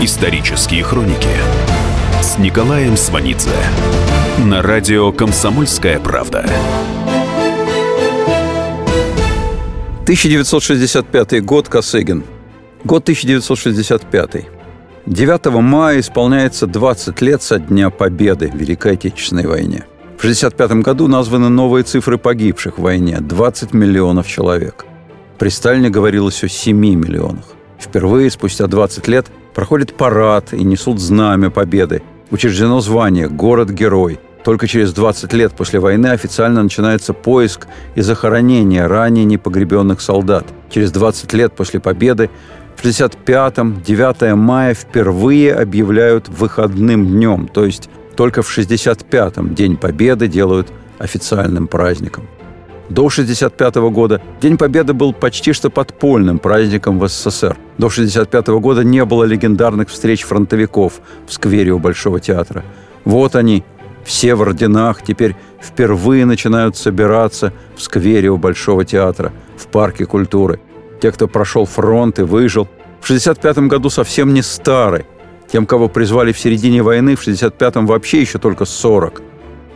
[0.00, 1.26] Исторические хроники
[2.22, 3.50] с Николаем Сванидзе
[4.38, 6.48] на радио «Комсомольская правда».
[10.04, 12.22] 1965 год, Косыгин.
[12.84, 14.46] Год 1965.
[15.06, 19.84] 9 мая исполняется 20 лет со Дня Победы в Великой Отечественной войне.
[20.16, 24.86] В 1965 году названы новые цифры погибших в войне– 20 миллионов человек.
[25.40, 27.46] При Сталине говорилось о 7 миллионах.
[27.80, 29.26] Впервые спустя 20 лет
[29.58, 32.00] проходит парад и несут знамя победы.
[32.30, 34.20] Учреждено звание «Город-герой».
[34.44, 37.66] Только через 20 лет после войны официально начинается поиск
[37.96, 40.44] и захоронение ранее непогребенных солдат.
[40.70, 42.30] Через 20 лет после победы
[42.76, 50.28] в 65-м 9 мая впервые объявляют выходным днем, то есть только в 65-м День Победы
[50.28, 50.68] делают
[51.00, 52.28] официальным праздником.
[52.88, 57.56] До 65 года День Победы был почти что подпольным праздником в СССР.
[57.76, 62.64] До 65 года не было легендарных встреч фронтовиков в сквере у Большого театра.
[63.04, 63.64] Вот они,
[64.04, 70.60] все в орденах, теперь впервые начинают собираться в сквере у Большого театра, в парке культуры–
[71.00, 72.68] те, кто прошел фронт и выжил.
[73.00, 75.06] В 65-м году совсем не стары.
[75.50, 79.22] Тем, кого призвали в середине войны, в 65-м вообще еще только 40.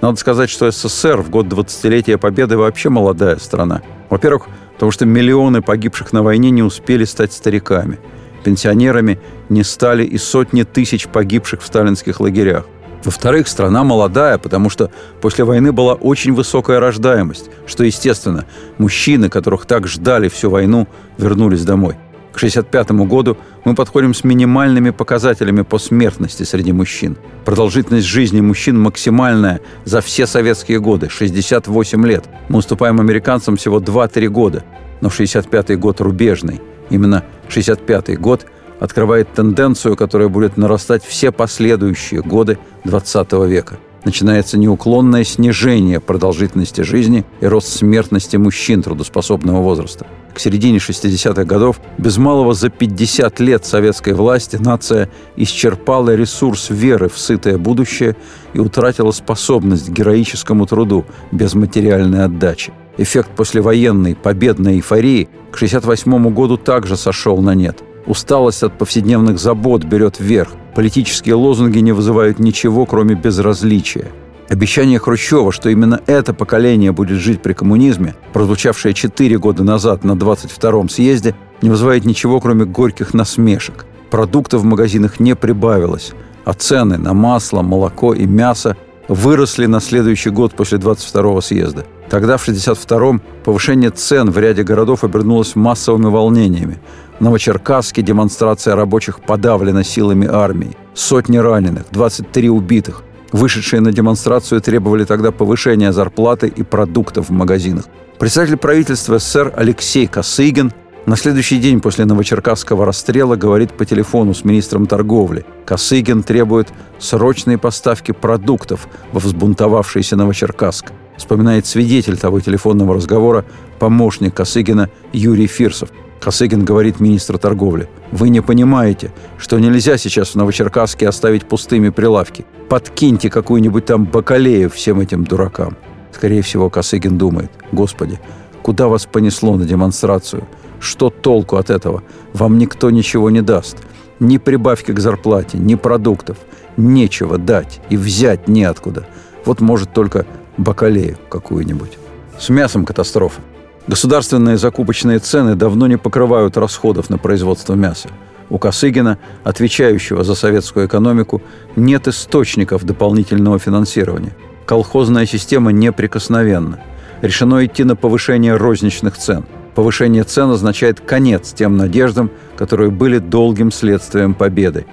[0.03, 3.83] Надо сказать, что СССР в год 20-летия Победы вообще молодая страна.
[4.11, 8.01] Во-первых, потому что миллионы погибших на войне не успели стать стариками.
[8.43, 12.67] Пенсионерами не стали и сотни тысяч погибших в сталинских лагерях.
[13.05, 18.45] Во-вторых, страна молодая, потому что после войны была очень высокая рождаемость, что естественно.
[18.79, 21.97] Мужчины, которых так ждали всю войну, вернулись домой.
[22.33, 27.17] К 1965 году мы подходим с минимальными показателями по смертности среди мужчин.
[27.45, 32.25] Продолжительность жизни мужчин максимальная за все советские годы– 68 лет.
[32.49, 34.65] Мы уступаем американцам всего 2-3 года.
[35.01, 36.61] Но 65 год рубежный.
[36.91, 38.47] Именно 65 год–
[38.83, 43.79] открывает тенденцию, которая будет нарастать все последующие годы XX века.
[44.05, 50.07] Начинается неуклонное снижение продолжительности жизни и рост смертности мужчин трудоспособного возраста.
[50.35, 57.09] К середине 60-х годов без малого за 50 лет советской власти нация исчерпала ресурс веры
[57.09, 58.17] в сытое будущее
[58.55, 62.73] и утратила способность к героическому труду без материальной отдачи.
[62.99, 69.85] Эффект послевоенной победной эйфории к 1968 году также сошел на нет– Усталость от повседневных забот
[69.85, 70.51] берет вверх.
[70.75, 74.07] Политические лозунги не вызывают ничего, кроме безразличия.
[74.49, 80.13] Обещание Хрущева, что именно это поколение будет жить при коммунизме, прозвучавшее четыре года назад на
[80.13, 83.87] 22-м съезде, не вызывает ничего, кроме горьких насмешек.
[84.11, 86.13] Продуктов в магазинах не прибавилось,
[86.45, 88.77] а цены на масло, молоко и мясо
[89.09, 91.87] выросли на следующий год после 22-го съезда.
[92.11, 96.79] Тогда, в 62-м, повышение цен в ряде городов обернулось массовыми волнениями.
[97.21, 100.77] Новочеркасске демонстрация рабочих подавлена силами армии.
[100.95, 103.03] Сотни раненых, 23 убитых.
[103.33, 107.85] Вышедшие на демонстрацию требовали тогда повышения зарплаты и продуктов в магазинах.
[108.19, 110.73] Представитель правительства СССР Алексей Косыгин
[111.07, 115.45] на следующий день после новочеркасского расстрела говорит по телефону с министром торговли.
[115.65, 116.69] Косыгин требует
[117.01, 120.93] срочной поставки продуктов во взбунтовавшийся Новочеркасск.
[121.17, 123.45] Вспоминает свидетель того телефонного разговора,
[123.81, 125.89] помощник Косыгина Юрий Фирсов.
[126.23, 127.89] Косыгин говорит министру торговли.
[128.13, 132.47] «Вы не понимаете, что нельзя сейчас в Новочеркасске оставить пустыми прилавки.
[132.69, 135.77] Подкиньте какую-нибудь там бакалею всем этим дуракам».
[136.13, 137.51] Скорее всего, Косыгин думает.
[137.73, 138.21] «Господи,
[138.63, 140.47] куда вас понесло на демонстрацию?
[140.79, 142.05] Что толку от этого?
[142.35, 143.79] Вам никто ничего не даст.
[144.21, 146.37] Ни прибавки к зарплате, ни продуктов.
[146.77, 149.09] Нечего дать и взять неоткуда.
[149.45, 150.25] Вот может только
[150.57, 151.99] бакалею какую-нибудь.
[152.39, 153.41] С мясом катастрофа.
[153.89, 158.09] Государственные закупочные цены давно не покрывают расходов на производство мяса.
[158.49, 161.43] У Косыгина, отвечающего за советскую экономику,
[161.75, 164.37] нет источников дополнительного финансирования.
[164.67, 166.79] Колхозная система неприкосновенна.
[167.23, 169.45] Решено идти на повышение розничных цен.
[169.75, 174.87] Повышение цен означает конец тем надеждам, которые были долгим следствием победы.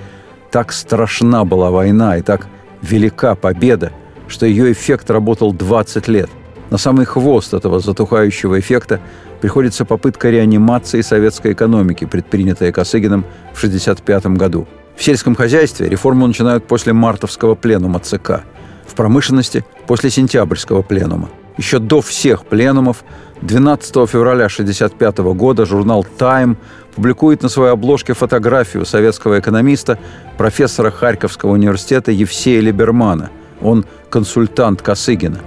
[0.52, 2.48] Так страшна была война и так
[2.82, 3.92] велика победа,
[4.28, 6.30] что ее эффект работал 20 лет.
[6.70, 9.00] На самый хвост этого затухающего эффекта
[9.42, 14.68] приходится попытка реанимации советской экономики, предпринятая Косыгиным в 1965 году.
[14.96, 18.42] В сельском хозяйстве реформу начинают после мартовского пленума ЦК.
[18.86, 21.30] В промышленности– после сентябрьского пленума.
[21.58, 23.04] Еще до всех пленумов
[23.42, 26.58] 12 февраля 1965 года журнал «Тайм»
[26.96, 29.98] публикует на своей обложке фотографию советского экономиста,
[30.38, 33.30] профессора Харьковского университета Евсея Либермана.
[33.62, 35.40] Он консультант Косыгина.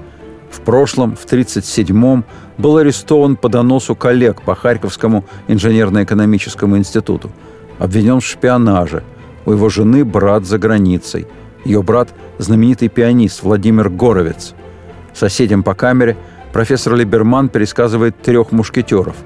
[0.52, 2.24] В прошлом, в 1937-м,
[2.58, 7.30] был арестован по доносу коллег по Харьковскому инженерно-экономическому институту.
[7.78, 9.02] Обвинен в шпионаже.
[9.46, 11.26] У его жены брат за границей.
[11.64, 14.54] Ее брат– знаменитый пианист Владимир Горовец.
[15.14, 16.16] Соседям по камере
[16.52, 19.16] профессор Либерман пересказывает трех мушкетеров.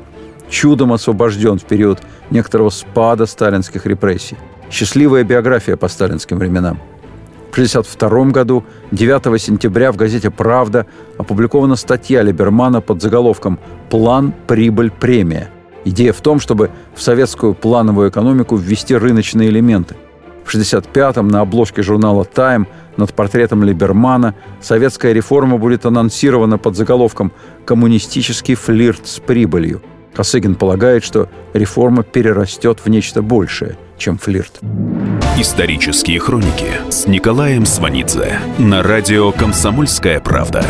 [0.49, 1.99] Чудом освобожден в период
[2.31, 4.37] некоторого спада сталинских репрессий.
[4.71, 6.79] Счастливая биография по сталинским временам.
[7.51, 13.59] В 1962 году, 9 сентября, в газете «Правда» опубликована статья Либермана под заголовком
[13.89, 15.51] «План, прибыль, премия».
[15.85, 19.97] Идея в том, чтобы в советскую плановую экономику ввести рыночные элементы.
[20.45, 27.33] В 1965-м на обложке журнала «Тайм» над портретом Либермана советская реформа будет анонсирована под заголовком
[27.65, 29.81] «Коммунистический флирт с прибылью».
[30.15, 34.61] Косыгин полагает, что реформа перерастет в нечто большее, чем флирт.
[35.39, 40.65] Исторические хроники с Николаем Сванидзе на радио «Комсомольская правда».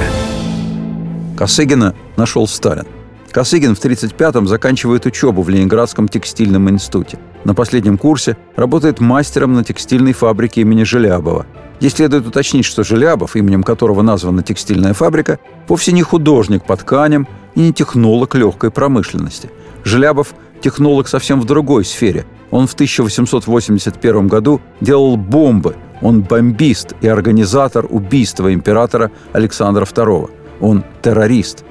[1.39, 2.85] Косыгина нашел Сталин.
[3.31, 7.21] Косыгин в 1935-м заканчивает учебу в Ленинградском текстильном институте.
[7.45, 11.47] На последнем курсе работает мастером на текстильной фабрике имени Желябова.
[11.79, 17.29] Здесь следует уточнить, что Желябов, именем которого названа текстильная фабрика, вовсе не художник по тканям
[17.55, 19.49] и не технолог легкой промышленности.
[19.85, 22.27] Желябов– технолог совсем в другой сфере.
[22.51, 25.77] Он в 1881 году делал бомбы.
[26.03, 30.31] Он бомбист и организатор убийства императора Александра II.
[30.61, 31.65] Он террорист.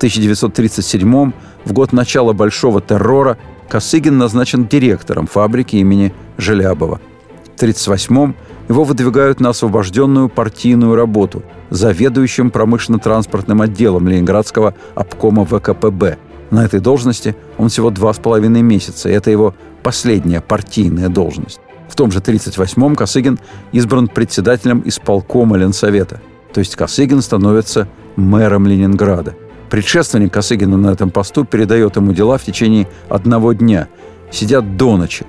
[0.00, 1.32] 1937
[1.66, 3.36] в год начала Большого террора,
[3.68, 7.00] Косыгин назначен директором фабрики имени Желябова.
[7.44, 8.32] В 1938
[8.70, 16.16] его выдвигают на освобожденную партийную работу заведующим промышленно-транспортным отделом Ленинградского обкома ВКПБ.
[16.50, 21.60] На этой должности он всего два с половиной месяца, это его последняя партийная должность.
[21.88, 23.38] В том же 1938-м Косыгин
[23.72, 26.20] избран председателем исполкома Ленсовета.
[26.52, 29.34] То есть Косыгин становится мэром Ленинграда–
[29.70, 33.86] Предшественник Косыгина на этом посту передает ему дела в течение одного дня.
[34.32, 35.24] Сидят до ночи.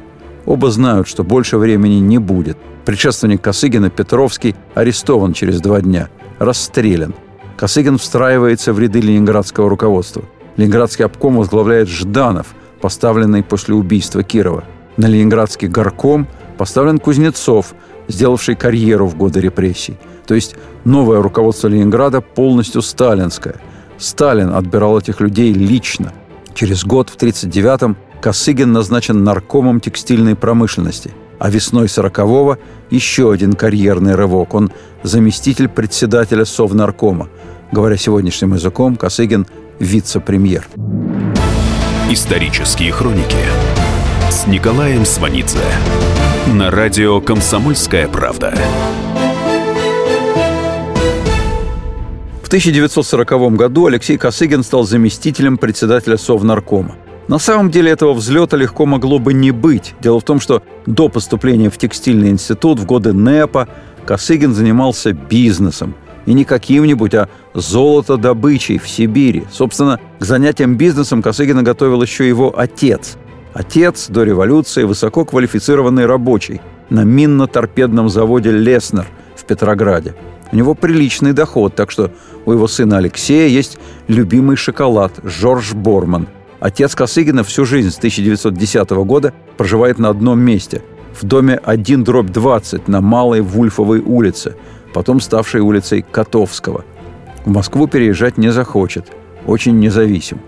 [0.47, 2.57] Оба знают, что больше времени не будет.
[2.83, 6.09] Предшественник Косыгина, Петровский, арестован через два дня.
[6.39, 7.13] Расстрелян.
[7.55, 10.23] Косыгин встраивается в ряды ленинградского руководства.
[10.57, 14.63] Ленинградский обком возглавляет Жданов, поставленный после убийства Кирова.
[14.97, 17.73] На ленинградский горком поставлен Кузнецов,
[18.07, 19.97] сделавший карьеру в годы репрессий.
[20.25, 23.55] То есть новое руководство Ленинграда полностью сталинское–
[24.01, 26.11] Сталин отбирал этих людей лично.
[26.53, 32.57] Через год, в 1939-м, Косыгин назначен наркомом текстильной промышленности, а весной 40-го
[32.89, 34.53] еще один карьерный рывок.
[34.53, 34.71] Он
[35.03, 37.29] заместитель председателя Совнаркома.
[37.71, 39.45] Говоря сегодняшним языком, Косыгин–
[39.79, 40.67] вице-премьер.
[42.13, 43.37] Исторические хроники
[44.29, 45.63] с Николаем Сванидзе
[46.53, 48.53] на радио «Комсомольская правда».
[52.51, 56.97] 1940 году Алексей Косыгин стал заместителем председателя Совнаркома.
[57.29, 59.95] На самом деле этого взлета легко могло бы не быть.
[60.01, 63.69] Дело в том, что до поступления в текстильный институт в годы НЭПа
[64.05, 65.95] Косыгин занимался бизнесом.
[66.25, 69.43] И не каким-нибудь, а золотодобычей в Сибири.
[69.51, 73.17] Собственно, к занятиям бизнесом Косыгина готовил еще его отец.
[73.53, 80.15] Отец до революции высоко квалифицированный рабочий на минно-торпедном заводе «Леснер» в Петрограде.
[80.51, 82.11] У него приличный доход, так что
[82.45, 83.77] у его сына Алексея есть
[84.07, 86.27] любимый шоколад Жорж Борман.
[86.59, 90.81] Отец Косыгина всю жизнь с 1910 года проживает на одном месте–
[91.19, 94.55] в доме 1 дробь 20 на Малой Вульфовой улице,
[94.93, 96.85] потом ставшей улицей Котовского.
[97.45, 99.07] В Москву переезжать не захочет,
[99.45, 100.39] очень независим.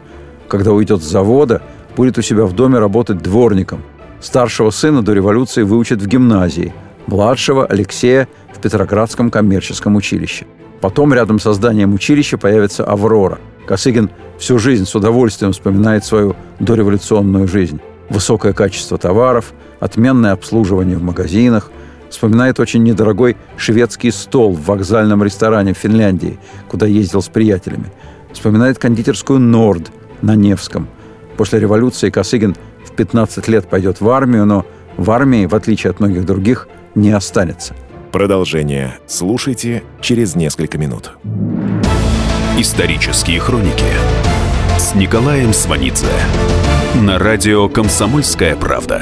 [0.47, 1.61] Когда уйдет с завода,
[1.95, 3.81] будет у себя в доме работать дворником.
[4.21, 6.73] Старшего сына до революции выучат в гимназии,
[7.07, 10.45] младшего Алексея в Петроградском коммерческом училище–
[10.83, 13.39] Потом рядом со зданием училища появится «Аврора».
[13.65, 17.79] Косыгин всю жизнь с удовольствием вспоминает свою дореволюционную жизнь.
[18.09, 21.71] Высокое качество товаров, отменное обслуживание в магазинах.
[22.13, 26.37] Вспоминает очень недорогой шведский стол в вокзальном ресторане в Финляндии,
[26.69, 27.91] куда ездил с приятелями.
[28.31, 29.91] Вспоминает кондитерскую «Норд»
[30.21, 30.87] на Невском.
[31.37, 32.55] После революции Косыгин
[32.85, 34.63] в 15 лет пойдет в армию, но
[34.95, 37.75] в армии, в отличие от многих других, не останется.
[38.11, 41.13] Продолжение слушайте через несколько минут.
[42.59, 43.89] Исторические хроники
[44.77, 46.05] с Николаем Сванидзе
[46.93, 49.01] на радио «Комсомольская правда».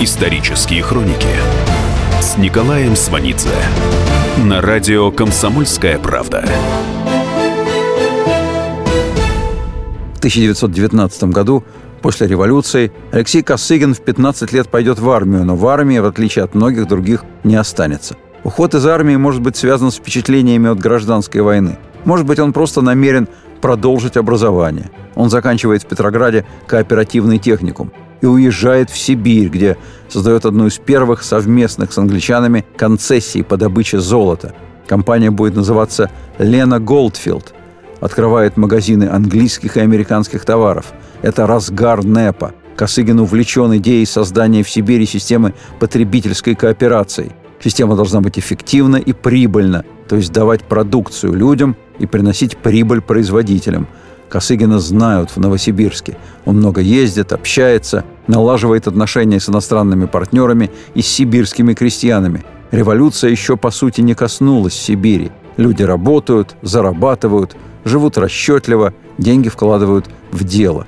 [0.00, 1.26] Исторические хроники
[2.20, 3.50] с Николаем Сванидзе
[4.44, 6.44] на радио «Комсомольская правда».
[10.14, 11.64] В 1919 году,
[12.00, 16.44] после революции, Алексей Косыгин в 15 лет пойдет в армию, но в армии, в отличие
[16.44, 18.14] от многих других, не останется.
[18.44, 21.76] Уход из армии может быть связан с впечатлениями от гражданской войны.
[22.04, 23.26] Может быть, он просто намерен
[23.60, 24.92] продолжить образование.
[25.16, 27.90] Он заканчивает в Петрограде кооперативный техникум
[28.20, 29.76] и уезжает в Сибирь, где
[30.08, 34.54] создает одну из первых совместных с англичанами концессий по добыче золота.
[34.86, 37.54] Компания будет называться «Лена Голдфилд»,
[38.00, 40.92] открывает магазины английских и американских товаров.
[41.22, 42.54] Это разгар НЭПа.
[42.76, 47.32] Косыгин увлечен идеей создания в Сибири системы потребительской кооперации.
[47.62, 53.88] Система должна быть эффективна и прибыльна, то есть давать продукцию людям и приносить прибыль производителям.
[54.28, 56.16] Косыгина знают в Новосибирске.
[56.44, 62.44] Он много ездит, общается, налаживает отношения с иностранными партнерами и с сибирскими крестьянами.
[62.70, 65.32] Революция еще, по сути, не коснулась Сибири.
[65.56, 70.86] Люди работают, зарабатывают, живут расчетливо, деньги вкладывают в дело.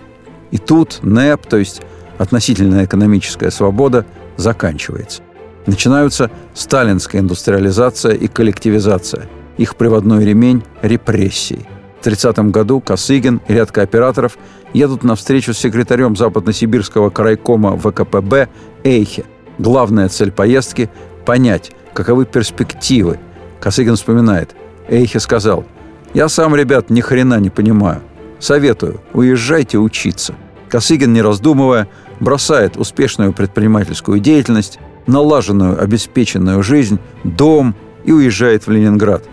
[0.51, 1.81] И тут НЭП, то есть
[2.19, 4.05] относительная экономическая свобода,
[4.37, 5.23] заканчивается.
[5.67, 9.29] Начинаются сталинская индустриализация и коллективизация.
[9.57, 11.67] Их приводной ремень– репрессии.
[12.01, 14.39] В 30 году Косыгин и ряд кооператоров
[14.73, 18.49] едут на встречу с секретарем западносибирского крайкома ВКПБ
[18.85, 19.25] Эйхе.
[19.59, 20.91] Главная цель поездки–
[21.27, 23.19] понять, каковы перспективы.
[23.61, 24.57] Косыгин вспоминает.
[24.89, 25.65] Эйхе сказал–
[26.13, 28.03] я сам, ребят, ни хрена не понимаю.
[28.41, 30.35] Советую, уезжайте учиться.
[30.69, 31.89] Косыгин, не раздумывая,
[32.19, 39.25] бросает успешную предпринимательскую деятельность, налаженную, обеспеченную жизнь, дом и уезжает в Ленинград.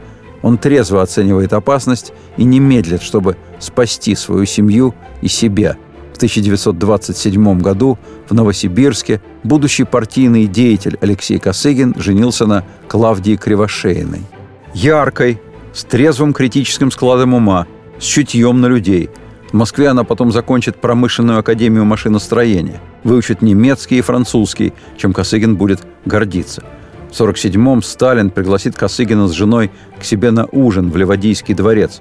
[0.47, 5.75] Он трезво оценивает опасность и не медлит, чтобы спасти свою семью и себя.
[6.13, 7.99] В 1927 году
[8.29, 14.21] в Новосибирске будущий партийный деятель Алексей Косыгин женился на Клавдии Кривошеиной.
[14.73, 15.41] Яркой,
[15.73, 17.67] с трезвым критическим складом ума,
[17.99, 19.09] с чутьем на людей.
[19.51, 25.81] В Москве она потом закончит промышленную академию машиностроения, выучит немецкий и французский, чем Косыгин будет
[26.05, 26.63] гордиться.
[27.09, 31.99] В 1947-м Сталин пригласит Косыгина с женой к себе на ужин в Ливадийский дворец.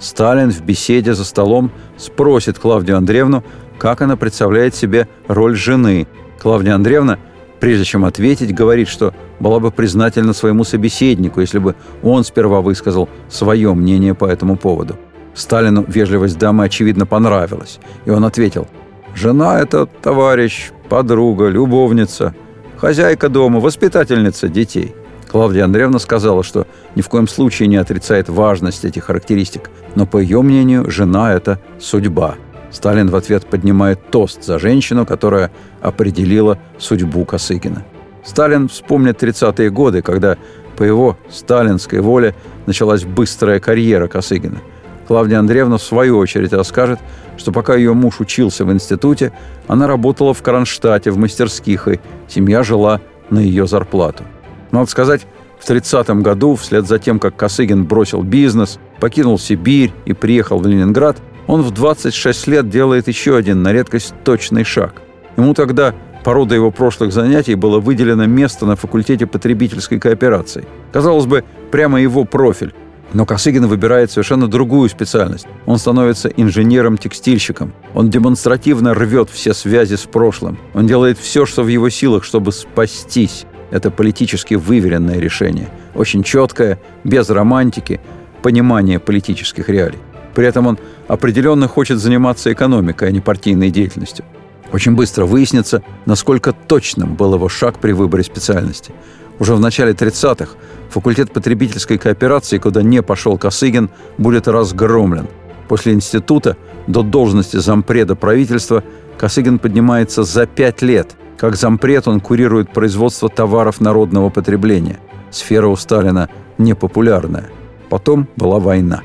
[0.00, 3.44] Сталин в беседе за столом спросит Клавдию Андреевну,
[3.78, 6.06] как она представляет себе роль жены.
[6.40, 7.18] Клавдия Андреевна
[7.60, 13.08] Прежде чем ответить, говорит, что была бы признательна своему собеседнику, если бы он сперва высказал
[13.28, 14.96] свое мнение по этому поводу.
[15.34, 18.68] Сталину вежливость дамы, очевидно, понравилась, и он ответил,
[19.14, 22.34] «Жена– это товарищ, подруга, любовница,
[22.78, 24.94] хозяйка дома, воспитательница детей».
[25.30, 30.16] Клавдия Андреевна сказала, что ни в коем случае не отрицает важность этих характеристик, но, по
[30.16, 32.36] ее мнению, жена– это судьба–
[32.70, 37.84] Сталин в ответ поднимает тост за женщину, которая определила судьбу Косыгина.
[38.24, 40.36] Сталин вспомнит 30-е годы, когда
[40.76, 42.34] по его сталинской воле
[42.66, 44.58] началась быстрая карьера Косыгина.
[45.06, 47.00] Клавдия Андреевна в свою очередь расскажет,
[47.38, 49.32] что пока ее муж учился в институте,
[49.66, 54.24] она работала в Кронштадте в мастерских, и семья жила на ее зарплату.
[54.70, 55.26] Надо сказать,
[55.58, 60.66] в 30-м году, вслед за тем, как Косыгин бросил бизнес, покинул Сибирь и приехал в
[60.66, 61.16] Ленинград,
[61.46, 65.00] он в 26 лет делает еще один, на редкость, точный шаг.
[65.36, 70.66] Ему тогда по роду его прошлых занятий было выделено место на факультете потребительской кооперации.
[70.92, 72.74] Казалось бы, прямо его профиль.
[73.12, 75.46] Но Косыгин выбирает совершенно другую специальность.
[75.66, 77.72] Он становится инженером-текстильщиком.
[77.94, 80.58] Он демонстративно рвет все связи с прошлым.
[80.74, 83.46] Он делает все, что в его силах, чтобы спастись.
[83.70, 85.68] Это политически выверенное решение.
[85.94, 88.00] Очень четкое, без романтики,
[88.42, 89.98] понимание политических реалий.
[90.34, 94.24] При этом он определенно хочет заниматься экономикой, а не партийной деятельностью.
[94.72, 98.92] Очень быстро выяснится, насколько точным был его шаг при выборе специальности.
[99.38, 100.52] Уже в начале 30-х
[100.88, 105.26] факультет потребительской кооперации, куда не пошел Косыгин, будет разгромлен.
[105.68, 108.82] После института до должности зампреда правительства
[109.18, 111.16] Косыгин поднимается за пять лет.
[111.36, 114.98] Как зампред он курирует производство товаров народного потребления.
[115.30, 117.50] Сфера у Сталина непопулярная.
[117.90, 119.02] Потом была война.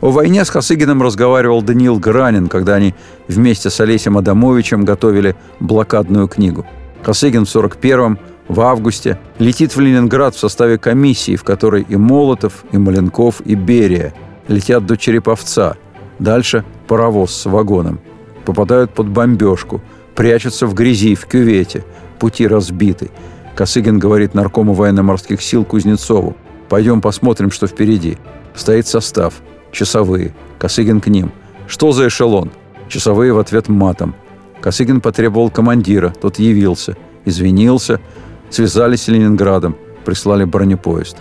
[0.00, 2.94] О войне с Косыгиным разговаривал Даниил Гранин, когда они
[3.26, 6.66] вместе с Олесем Адамовичем готовили блокадную книгу.
[7.02, 12.64] Косыгин в 41-м, в августе, летит в Ленинград в составе комиссии, в которой и Молотов,
[12.72, 14.14] и Маленков, и Берия.
[14.48, 15.76] Летят до Череповца.
[16.18, 18.00] Дальше паровоз с вагоном.
[18.44, 19.80] Попадают под бомбежку.
[20.14, 21.84] Прячутся в грязи, в кювете.
[22.18, 23.10] Пути разбиты.
[23.54, 26.36] Косыгин говорит наркому военно-морских сил Кузнецову.
[26.68, 28.18] «Пойдем посмотрим, что впереди».
[28.54, 29.34] Стоит состав–
[29.74, 30.32] Часовые.
[30.58, 31.32] Косыгин к ним.
[31.66, 32.50] «Что за эшелон?»
[32.88, 34.14] Часовые в ответ матом.
[34.60, 36.96] Косыгин потребовал командира, тот явился.
[37.24, 38.00] извинился,
[38.54, 41.16] связались с Ленинградом, прислали бронепоезд.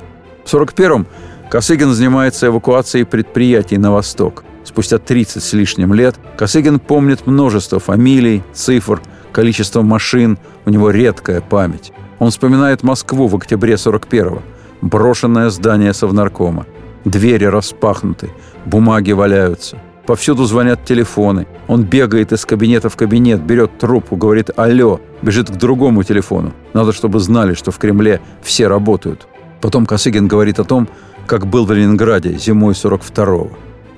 [0.46, 1.08] В 41-м
[1.50, 4.44] Косыгин занимается эвакуацией предприятий на восток.
[4.63, 11.42] Спустя 30 с лишним лет Косыгин помнит множество фамилий, цифр, количество машин, у него редкая
[11.42, 11.92] память.
[12.20, 14.42] Он вспоминает Москву в октябре 41-го.
[14.82, 16.66] Брошенное здание Совнаркома.
[17.06, 18.30] Двери распахнуты,
[18.66, 19.78] бумаги валяются.
[20.05, 21.48] Повсюду звонят телефоны.
[21.67, 26.51] Он бегает из кабинета в кабинет, берет трубку, говорит «Алло», бежит к другому телефону.
[26.74, 29.27] Надо, чтобы знали, что в Кремле все работают.
[29.62, 30.89] Потом Косыгин говорит о том,
[31.25, 33.51] как был в Ленинграде зимой 42-го.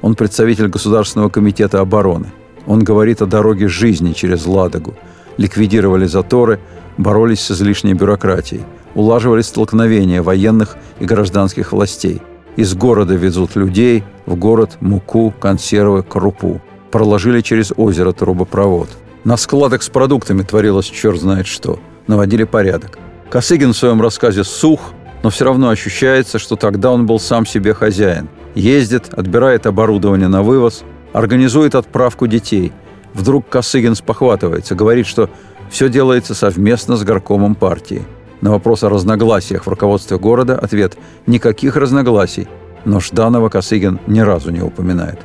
[0.04, 2.28] Он представитель Государственного комитета обороны.
[2.68, 4.94] Он говорит о дороге жизни через Ладогу.
[5.38, 6.60] Ликвидировали заторы,
[6.98, 12.22] боролись с излишней бюрократией, улаживали столкновения военных и гражданских властей.
[12.56, 16.62] Из города везут людей, в город муку, консервы, крупу.
[16.90, 18.90] Проложили через озеро трубопровод.
[19.26, 21.80] На складах с продуктами творилось черт знает что.
[22.08, 22.98] Наводили порядок.
[23.30, 24.94] Косыгин в своем рассказе сух,
[25.24, 28.30] но все равно ощущается, что тогда он был сам себе хозяин.
[28.54, 32.72] Ездит, отбирает оборудование на вывоз, организует отправку детей.
[33.14, 35.30] Вдруг Косыгин спохватывается, говорит, что
[35.70, 38.04] все делается совместно с горкомом партии.
[38.42, 42.48] На вопрос о разногласиях в руководстве города ответ– никаких разногласий.
[42.86, 45.20] Но Жданова Косыгин ни разу не упоминает.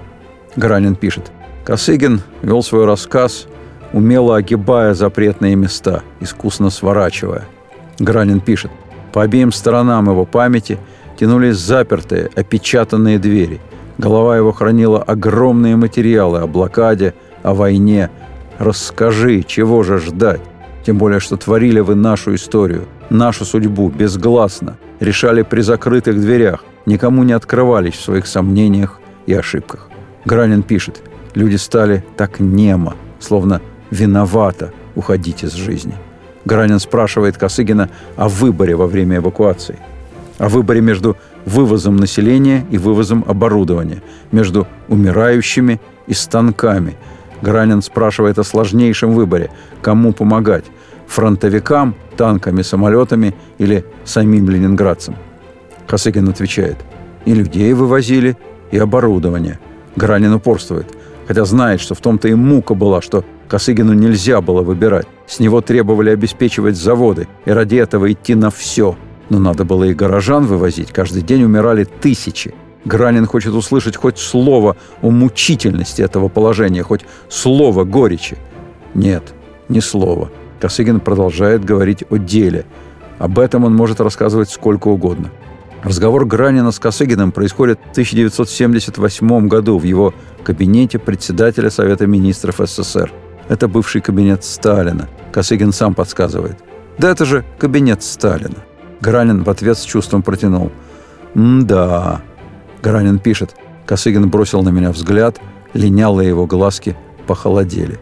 [0.56, 1.30] Гранин пишет.
[1.64, 3.46] Косыгин вел свой рассказ,
[3.92, 7.46] умело огибая запретные места, искусно сворачивая.
[7.98, 8.70] Гранин пишет.
[9.12, 10.78] По обеим сторонам его памяти
[11.18, 13.60] тянулись запертые, опечатанные двери.
[13.98, 18.08] Голова его хранила огромные материалы о блокаде, о войне,
[18.60, 20.42] Расскажи, чего же ждать?
[20.84, 27.24] Тем более, что творили вы нашу историю, нашу судьбу безгласно, решали при закрытых дверях, никому
[27.24, 29.88] не открывались в своих сомнениях и ошибках.
[30.24, 31.02] Гранин пишет,
[31.34, 35.94] люди стали так немо, словно виновато уходить из жизни.
[36.44, 39.78] Гранин спрашивает Косыгина о выборе во время эвакуации.
[40.38, 46.96] О выборе между вывозом населения и вывозом оборудования, между умирающими и станками–
[47.42, 49.50] Гранин спрашивает о сложнейшем выборе–
[49.82, 50.64] кому помогать–
[51.10, 55.16] фронтовикам, танками, самолетами или самим ленинградцам.
[55.86, 56.78] Косыгин отвечает–
[57.24, 58.36] и людей вывозили,
[58.70, 59.58] и оборудование.
[59.96, 60.86] Гранин упорствует,
[61.26, 65.06] хотя знает, что в том-то и мука была, что Косыгину нельзя было выбирать.
[65.26, 68.96] С него требовали обеспечивать заводы, и ради этого идти на все.
[69.28, 70.92] Но надо было и горожан вывозить.
[70.92, 72.54] Каждый день умирали тысячи.
[72.84, 78.38] Гранин хочет услышать хоть слово о мучительности этого положения, хоть слово горечи.
[78.94, 79.34] Нет,
[79.68, 80.30] ни слова.
[80.60, 82.66] Косыгин продолжает говорить о деле.
[83.18, 85.30] Об этом он может рассказывать сколько угодно.
[85.82, 90.12] Разговор Гранина с Косыгиным происходит в 1978 году в его
[90.44, 93.10] кабинете председателя Совета министров СССР.
[93.48, 95.08] Это бывший кабинет Сталина.
[95.32, 96.58] Косыгин сам подсказывает.
[96.98, 98.58] Да это же кабинет Сталина.
[99.00, 100.70] Гранин в ответ с чувством протянул.
[101.34, 102.20] «М-да,
[102.82, 103.54] Гаранин пишет,
[103.86, 105.40] Косыгин бросил на меня взгляд,
[105.74, 106.96] линялые его глазки
[107.26, 107.98] похолодели.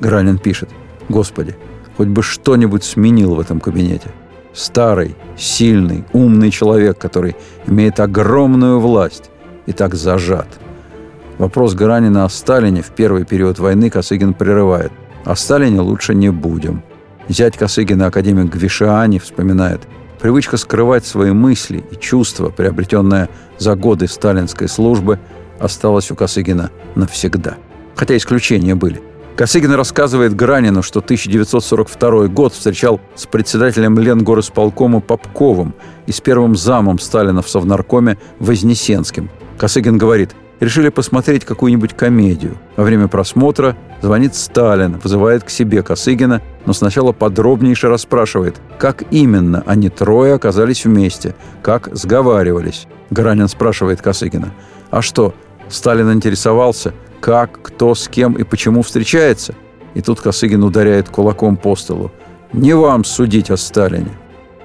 [0.00, 0.70] Гранин пишет,
[1.08, 1.54] «Господи,
[2.02, 4.08] хоть бы что-нибудь сменил в этом кабинете.
[4.52, 7.36] Старый, сильный, умный человек, который
[7.68, 9.30] имеет огромную власть
[9.66, 10.48] и так зажат».
[11.38, 14.90] Вопрос Гаранина о Сталине в первый период войны Косыгин прерывает.
[15.24, 16.82] О Сталине лучше не будем.
[17.28, 19.82] Зять Косыгина, академик Гвишиани, вспоминает–
[20.20, 25.18] Привычка скрывать свои мысли и чувства, приобретенная за годы сталинской службы,
[25.58, 27.56] осталась у Косыгина навсегда.
[27.96, 29.02] Хотя исключения были.
[29.36, 35.74] Косыгин рассказывает Гранину, что 1942 год встречал с председателем Ленгорисполкома Попковым
[36.06, 39.30] и с первым замом Сталина в Совнаркоме Вознесенским.
[39.56, 42.58] Косыгин говорит, решили посмотреть какую-нибудь комедию.
[42.76, 49.62] Во время просмотра звонит Сталин, вызывает к себе Косыгина, но сначала подробнейше расспрашивает, как именно
[49.66, 52.86] они трое оказались вместе, как сговаривались.
[53.10, 54.52] Гаранин спрашивает Косыгина,
[54.90, 55.34] а что,
[55.68, 56.92] Сталин интересовался,
[57.22, 59.54] как, кто, с кем и почему встречается?
[59.94, 62.10] И тут Косыгин ударяет кулаком по столу.
[62.52, 64.10] «Не вам судить о Сталине.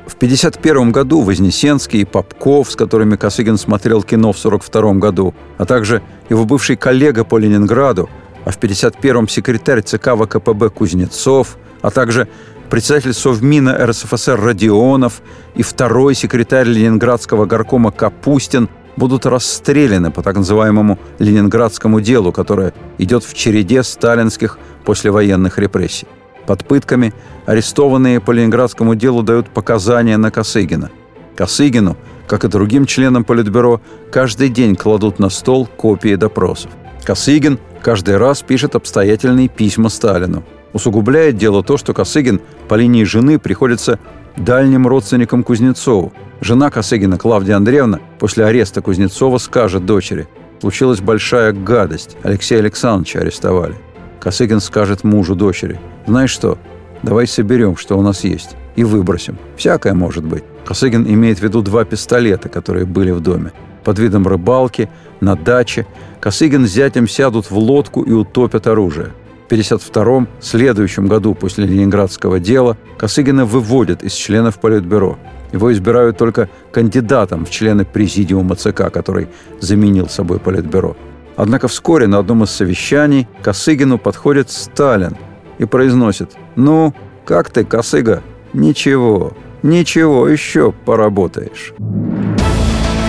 [0.08, 5.66] В 1951 году Вознесенский и Попков, с которыми Косыгин смотрел кино в 1942 году, а
[5.66, 8.10] также его бывший коллега по Ленинграду,
[8.44, 12.28] а в 1951-м секретарь ЦК ВКПБ Кузнецов, а также
[12.72, 15.22] председатель Совмина РСФСР Родионов
[15.54, 23.24] и второй секретарь Ленинградского горкома Капустин будут расстреляны по так называемому ленинградскому делу, которое идет
[23.24, 26.08] в череде сталинских послевоенных репрессий.
[26.46, 27.14] Под пытками
[27.46, 30.90] арестованные по ленинградскому делу дают показания на Косыгина.
[31.36, 31.96] Косыгину,
[32.28, 33.82] как и другим членам Политбюро,
[34.12, 36.72] каждый день кладут на стол копии допросов.
[37.04, 40.44] Косыгин каждый раз пишет обстоятельные письма Сталину.
[40.74, 44.00] Усугубляет дело то, что Косыгин по линии жены приходится
[44.36, 46.14] дальним родственником Кузнецову.
[46.40, 50.28] Жена Косыгина, Клавдия Андреевна, после ареста Кузнецова скажет дочери
[50.60, 52.16] «Случилась большая гадость.
[52.24, 53.76] Алексея Александровича арестовали».
[54.20, 56.58] Косыгин скажет мужу дочери «Знаешь что,
[57.02, 59.38] давай соберем, что у нас есть, и выбросим.
[59.56, 60.44] Всякое может быть».
[60.66, 63.52] Косыгин имеет в виду два пистолета, которые были в доме.
[63.84, 64.90] Под видом рыбалки,
[65.22, 65.88] на даче,
[66.20, 69.14] Косыгин с зятем сядут в лодку и утопят оружие.
[69.44, 75.18] В 1952 следующем году после Ленинградского дела, Косыгина выводят из членов Политбюро.
[75.52, 79.28] Его избирают только кандидатом в члены президиума ЦК, который
[79.60, 80.96] заменил собой Политбюро.
[81.36, 85.16] Однако вскоре на одном из совещаний Косыгину подходит Сталин
[85.60, 86.94] и произносит «Ну,
[87.26, 88.24] как ты, Косыга?
[88.54, 91.74] Ничего, ничего, еще поработаешь».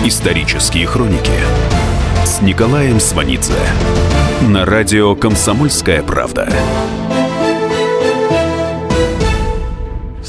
[0.05, 1.31] Исторические хроники
[2.23, 3.53] с Николаем Сванидзе
[4.41, 6.47] на радио «Комсомольская правда».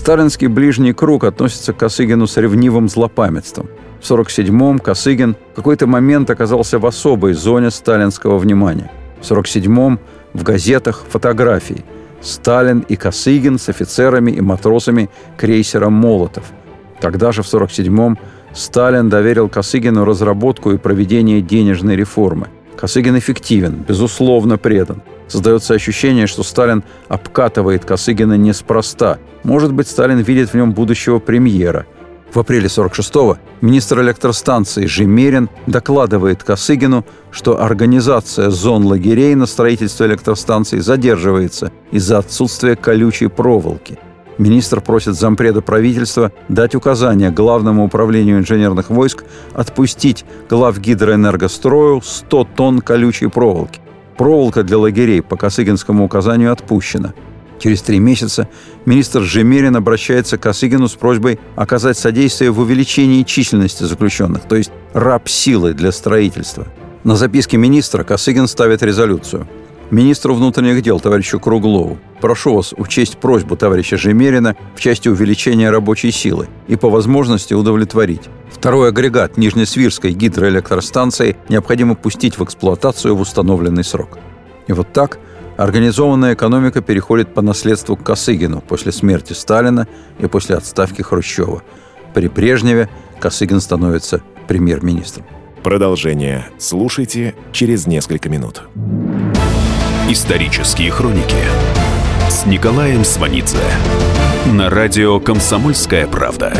[0.00, 3.68] Сталинский ближний круг относится к Косыгину с ревнивым злопамятством.
[4.00, 8.90] В 1947-м Косыгин в какой-то момент оказался в особой зоне сталинского внимания.
[9.20, 10.00] В 1947-м
[10.32, 11.84] в газетах фотографии
[12.22, 16.44] Сталин и Косыгин с офицерами и матросами крейсера «Молотов».
[16.98, 18.18] Тогда же в 1947-м
[18.54, 22.48] Сталин доверил Косыгину разработку и проведение денежной реформы.
[22.80, 25.02] Косыгин эффективен, безусловно предан.
[25.28, 29.18] Создается ощущение, что Сталин обкатывает Косыгина неспроста.
[29.44, 31.86] Может быть, Сталин видит в нем будущего премьера.
[32.32, 40.78] В апреле 46-го министр электростанции Жемерин докладывает Косыгину, что организация зон лагерей на строительство электростанции
[40.78, 43.98] задерживается из-за отсутствия колючей проволоки–
[44.38, 52.80] Министр просит зампреда правительства дать указание Главному управлению инженерных войск отпустить глав гидроэнергострою 100 тонн
[52.80, 53.80] колючей проволоки.
[54.16, 57.14] Проволока для лагерей по Косыгинскому указанию отпущена.
[57.58, 58.48] Через три месяца
[58.86, 64.72] министр Жемерин обращается к Косыгину с просьбой оказать содействие в увеличении численности заключенных, то есть
[64.94, 66.66] раб силы для строительства.
[67.04, 69.46] На записке министра Косыгин ставит резолюцию–
[69.90, 71.98] министру внутренних дел товарищу Круглову.
[72.20, 78.22] Прошу вас учесть просьбу товарища Жемерина в части увеличения рабочей силы и по возможности удовлетворить.
[78.50, 84.18] Второй агрегат Нижнесвирской гидроэлектростанции необходимо пустить в эксплуатацию в установленный срок.
[84.66, 85.18] И вот так
[85.56, 91.62] организованная экономика переходит по наследству к Косыгину после смерти Сталина и после отставки Хрущева.
[92.14, 95.24] При Брежневе Косыгин становится премьер-министром.
[95.62, 98.62] Продолжение слушайте через несколько минут.
[100.12, 101.36] Исторические хроники
[102.28, 103.58] с Николаем Сванидзе
[104.44, 106.52] на радио «Комсомольская правда».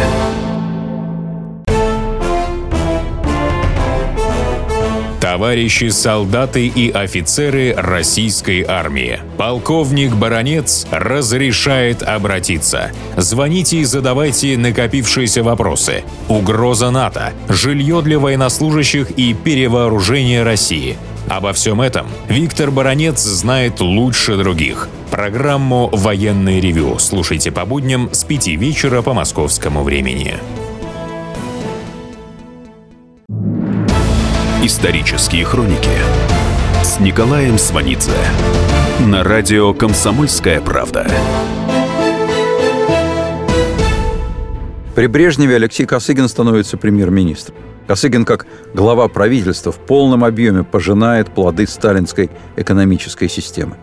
[5.21, 9.19] Товарищи солдаты и офицеры российской армии.
[9.37, 12.93] Полковник Баронец разрешает обратиться.
[13.17, 16.05] Звоните и задавайте накопившиеся вопросы.
[16.29, 20.97] Угроза НАТО, жилье для военнослужащих и перевооружение России–
[21.29, 24.89] Обо всем этом Виктор Баранец знает лучше других.
[25.11, 30.37] Программу «Военный ревю» слушайте по будням с 5 вечера по московскому времени.
[34.63, 35.89] Исторические хроники
[36.83, 38.13] с Николаем Сванидзе
[39.01, 41.11] на радио «Комсомольская правда».
[44.95, 47.57] При Брежневе Алексей Косыгин становится премьер-министром.
[47.91, 53.79] Косыгин, как глава правительства, в полном объеме пожинает плоды сталинской экономической системы.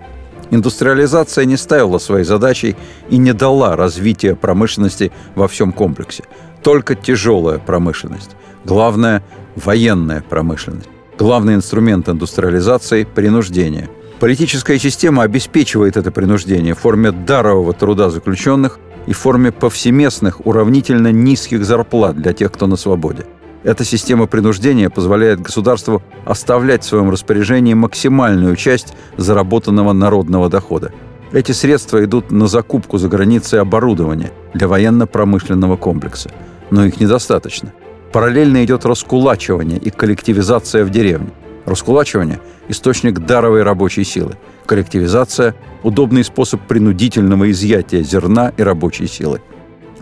[0.50, 2.78] Индустриализация не ставила своей задачей
[3.10, 6.24] и не дала развития промышленности во всем комплексе.
[6.64, 8.32] Только тяжелая промышленность.
[8.64, 9.24] Главное–
[9.58, 10.88] военная промышленность.
[11.20, 13.90] Главный инструмент индустриализации– принуждение.
[14.22, 21.12] Политическая система обеспечивает это принуждение в форме дарового труда заключенных и в форме повсеместных уравнительно
[21.12, 23.26] низких зарплат для тех, кто на свободе–
[23.68, 30.94] эта система принуждения позволяет государству оставлять в своем распоряжении максимальную часть заработанного народного дохода.
[31.34, 36.32] Эти средства идут на закупку за границей оборудования для военно-промышленного комплекса.
[36.72, 37.74] Но их недостаточно.
[38.14, 41.32] Параллельно идет раскулачивание и коллективизация в деревне.
[41.66, 44.38] Раскулачивание– источник даровой рабочей силы.
[44.66, 49.42] Коллективизация– удобный способ принудительного изъятия зерна и рабочей силы.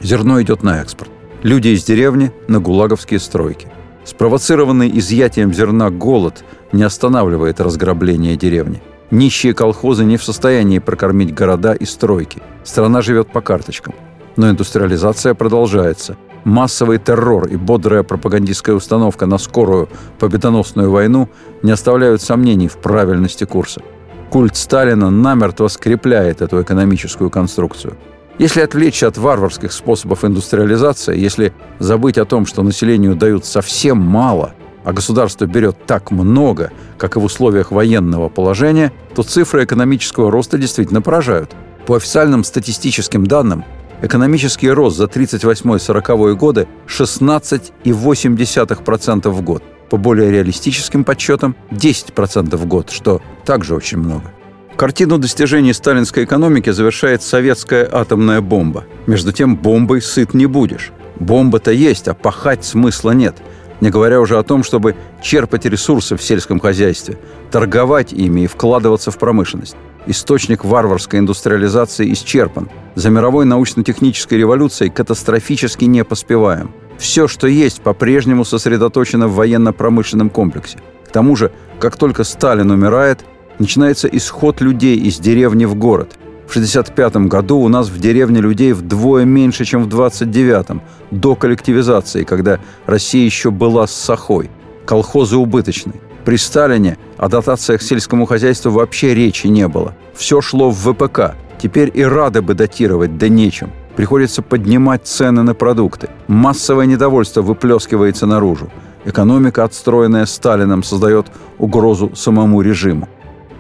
[0.04, 1.10] Зерно идет на экспорт.
[1.46, 3.68] Люди из деревни на гулаговские стройки.
[4.04, 8.82] Спровоцированный изъятием зерна голод не останавливает разграбление деревни.
[9.12, 12.42] Нищие колхозы не в состоянии прокормить города и стройки.
[12.64, 13.94] Страна живет по карточкам.
[14.38, 16.18] Но индустриализация продолжается.
[16.46, 21.30] Массовый террор и бодрая пропагандистская установка на скорую победоносную войну
[21.62, 23.84] не оставляют сомнений в правильности курса.
[24.32, 27.98] Культ Сталина намертво скрепляет эту экономическую конструкцию.
[28.38, 34.54] Если отвлечься от варварских способов индустриализации, если забыть о том, что населению дают совсем мало,
[34.84, 40.58] а государство берет так много, как и в условиях военного положения, то цифры экономического роста
[40.58, 41.56] действительно поражают.
[41.88, 43.64] По официальным статистическим данным,
[44.02, 49.64] экономический рост за 38-40 годы 16,8% в год.
[49.90, 54.34] По более реалистическим подсчетам 10% в год, что также очень много.
[54.78, 58.84] Картину достижений сталинской экономики завершает советская атомная бомба.
[59.08, 60.92] Между тем, бомбой сыт не будешь.
[61.18, 63.38] Бомба-то есть, а пахать смысла нет.
[63.80, 67.18] Не говоря уже о том, чтобы черпать ресурсы в сельском хозяйстве,
[67.52, 69.78] торговать ими и вкладываться в промышленность.
[70.08, 72.70] Источник варварской индустриализации исчерпан.
[72.96, 76.72] За мировой научно-технической революцией катастрофически не поспеваем.
[76.98, 80.80] Все, что есть, по-прежнему сосредоточено в военно-промышленном комплексе.
[81.08, 83.24] К тому же, как только Сталин умирает–
[83.60, 86.18] начинается исход людей из деревни в город.
[86.48, 92.24] В 1965 году у нас в деревне людей вдвое меньше, чем в 29-м, до коллективизации,
[92.24, 94.50] когда Россия еще была с сахой.
[94.86, 95.94] Колхозы убыточны.
[96.24, 99.96] При Сталине о дотациях сельскому хозяйству вообще речи не было.
[100.14, 101.36] Все шло в ВПК.
[101.60, 103.72] Теперь и рады бы датировать, да нечем.
[103.96, 106.10] Приходится поднимать цены на продукты.
[106.28, 108.70] Массовое недовольство выплескивается наружу.
[109.06, 113.08] Экономика, отстроенная Сталином, создает угрозу самому режиму.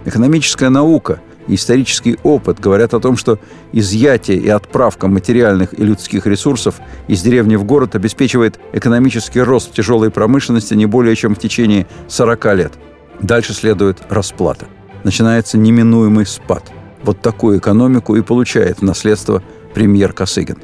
[0.06, 3.40] Экономическая наука и исторический опыт говорят о том, что
[3.72, 6.76] изъятие и отправка материальных и людских ресурсов
[7.08, 11.88] из деревни в город обеспечивает экономический рост в тяжелой промышленности не более чем в течение
[12.08, 12.74] 40 лет.
[13.20, 14.68] Дальше следует расплата.
[15.04, 16.72] Начинается неминуемый спад.
[17.04, 20.58] Вот такую экономику и получает в наследство премьер Косыгин.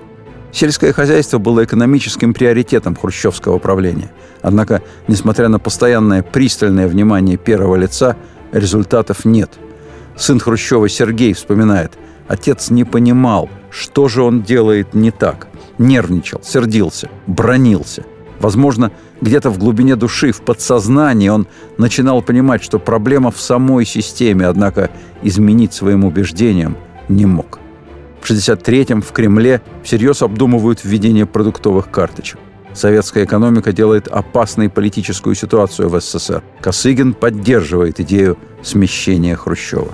[0.51, 4.11] Сельское хозяйство было экономическим приоритетом хрущевского правления.
[4.41, 8.17] Однако, несмотря на постоянное пристальное внимание первого лица,
[8.51, 9.51] результатов нет.
[10.15, 11.93] Сын Хрущева Сергей вспоминает,
[12.27, 15.47] отец не понимал, что же он делает не так.
[15.77, 18.03] Нервничал, сердился, бронился.
[18.39, 24.47] Возможно, где-то в глубине души, в подсознании он начинал понимать, что проблема в самой системе,
[24.47, 24.89] однако
[25.21, 26.75] изменить своим убеждениям
[27.07, 27.59] не мог.
[28.19, 32.39] В 1963-м в Кремле всерьез обдумывают введение продуктовых карточек.
[32.73, 36.41] Советская экономика делает опасной политическую ситуацию в СССР.
[36.61, 39.91] Косыгин поддерживает идею смещения Хрущева.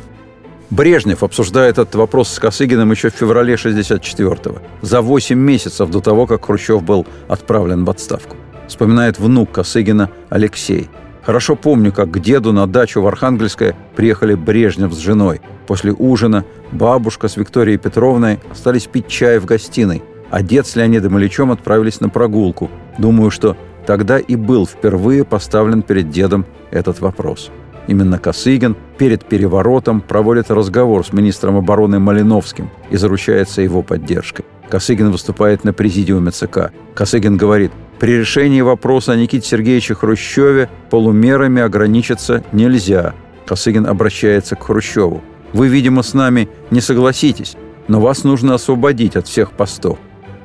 [0.69, 6.27] Брежнев обсуждает этот вопрос с Косыгиным еще в феврале 64-го, за 8 месяцев до того,
[6.27, 8.35] как Хрущев был отправлен в отставку.
[8.67, 10.89] Вспоминает внук Косыгина Алексей.
[11.23, 15.41] «Хорошо помню, как к деду на дачу в Архангельское приехали Брежнев с женой.
[15.67, 21.17] После ужина бабушка с Викторией Петровной остались пить чай в гостиной а дед с Леонидом
[21.17, 22.69] Ильичем отправились на прогулку.
[22.97, 27.51] Думаю, что тогда и был впервые поставлен перед дедом этот вопрос.
[27.87, 34.45] Именно Косыгин перед переворотом проводит разговор с министром обороны Малиновским и заручается его поддержкой.
[34.69, 36.71] Косыгин выступает на президиуме ЦК.
[36.93, 43.13] Косыгин говорит, при решении вопроса о Никите Сергеевиче Хрущеве полумерами ограничиться нельзя.
[43.45, 45.21] Косыгин обращается к Хрущеву.
[45.53, 47.55] Вы, видимо, с нами не согласитесь,
[47.87, 49.97] но вас нужно освободить от всех постов.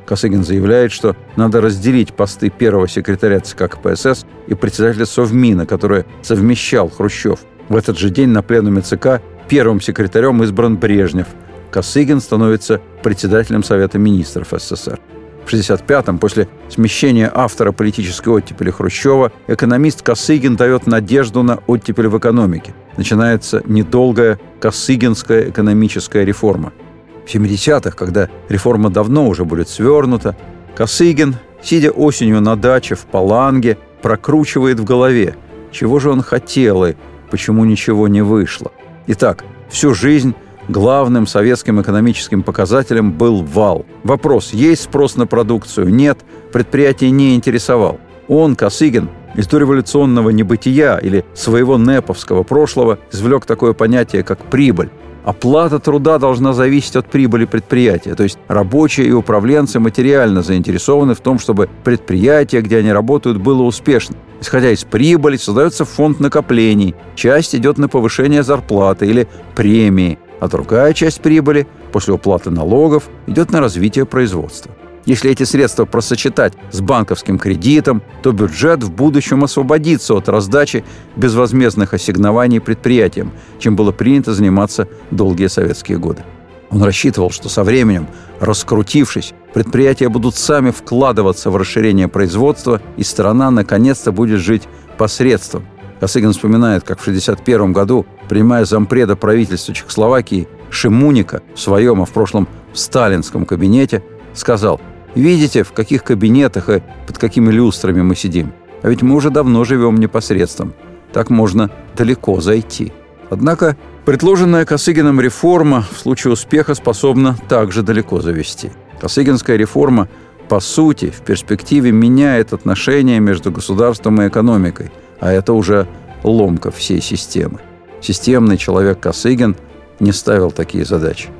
[0.06, 6.88] Косыгин заявляет, что надо разделить посты первого секретаря ЦК КПСС и председателя Совмина, который совмещал
[6.90, 7.40] Хрущев.
[7.68, 11.26] В этот же день на пленуме ЦК первым секретарем избран Брежнев.
[11.70, 15.00] Косыгин становится председателем Совета министров СССР.
[15.44, 22.18] В 1965-м, после смещения автора политической оттепели Хрущева, экономист Косыгин дает надежду на оттепель в
[22.18, 22.74] экономике.
[22.96, 26.72] Начинается недолгая Косыгинская экономическая реформа–
[27.26, 30.36] в 70-х, когда реформа давно уже будет свернута,
[30.74, 35.36] Косыгин, сидя осенью на даче в Паланге, прокручивает в голове,
[35.70, 36.94] чего же он хотел и
[37.30, 38.72] почему ничего не вышло.
[39.06, 40.34] Итак, всю жизнь
[40.68, 43.84] главным советским экономическим показателем был вал.
[44.04, 46.18] Вопрос, есть спрос на продукцию, нет,
[46.52, 48.00] предприятие не интересовал.
[48.28, 54.90] Он, Косыгин, из дореволюционного небытия или своего неповского прошлого извлек такое понятие, как прибыль.
[55.24, 58.14] Оплата труда должна зависеть от прибыли предприятия.
[58.14, 63.62] То есть рабочие и управленцы материально заинтересованы в том, чтобы предприятие, где они работают, было
[63.62, 64.18] успешным.
[64.40, 66.96] Исходя из прибыли, создается фонд накоплений.
[67.14, 73.52] Часть идет на повышение зарплаты или премии, а другая часть прибыли после уплаты налогов идет
[73.52, 74.72] на развитие производства.
[75.04, 80.84] Если эти средства просочетать с банковским кредитом, то бюджет в будущем освободится от раздачи
[81.16, 86.22] безвозмездных ассигнований предприятиям, чем было принято заниматься долгие советские годы.
[86.70, 88.06] Он рассчитывал, что со временем,
[88.40, 94.62] раскрутившись, предприятия будут сами вкладываться в расширение производства, и страна наконец-то будет жить
[94.96, 95.66] посредством.
[96.00, 102.10] Косыгин вспоминает, как в 1961 году, принимая зампреда правительства Чехословакии Шимуника в своем, а в
[102.10, 104.80] прошлом в сталинском кабинете, сказал
[105.14, 108.52] «Видите, в каких кабинетах и под какими люстрами мы сидим?
[108.82, 110.74] А ведь мы уже давно живем непосредством.
[111.12, 112.92] Так можно далеко зайти».
[113.30, 118.70] Однако предложенная Косыгином реформа в случае успеха способна также далеко завести.
[119.00, 120.08] Косыгинская реформа
[120.52, 125.88] по сути, в перспективе меняет отношения между государством и экономикой, а это уже
[126.24, 127.60] ломка всей системы.
[128.02, 129.56] Системный человек Косыгин
[129.98, 131.30] не ставил такие задачи.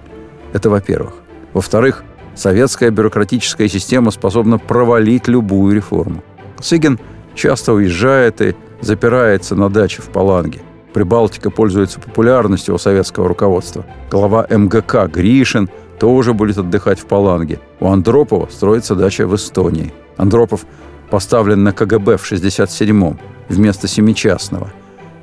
[0.55, 1.13] Это во-первых.
[1.53, 6.23] Во-вторых, советская бюрократическая система способна провалить любую реформу.
[6.57, 6.99] Косыгин
[7.35, 10.61] часто уезжает и запирается на даче в Паланге.
[10.93, 13.85] Прибалтика пользуется популярностью у советского руководства.
[14.11, 15.71] Глава МГК Гришин–
[16.03, 17.61] тоже будет отдыхать в Паланге.
[17.79, 19.93] У Андропова строится дача в Эстонии.
[20.17, 20.67] Андропов
[21.11, 24.73] поставлен на КГБ в 67-м вместо семичастного.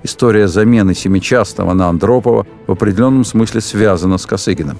[0.04, 4.78] История замены семичастного на Андропова в определенном смысле связана с Косыгиным.